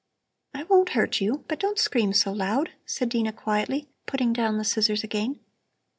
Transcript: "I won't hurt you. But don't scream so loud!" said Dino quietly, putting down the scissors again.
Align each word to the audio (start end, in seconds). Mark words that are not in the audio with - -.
"I 0.55 0.63
won't 0.63 0.89
hurt 0.97 1.21
you. 1.21 1.45
But 1.47 1.59
don't 1.59 1.77
scream 1.77 2.11
so 2.13 2.31
loud!" 2.31 2.71
said 2.87 3.09
Dino 3.09 3.31
quietly, 3.31 3.87
putting 4.07 4.33
down 4.33 4.57
the 4.57 4.63
scissors 4.65 5.03
again. 5.03 5.39